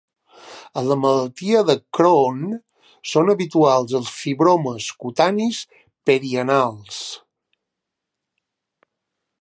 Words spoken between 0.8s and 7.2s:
la malaltia de Crohn són habituals els fibromes cutanis perianals.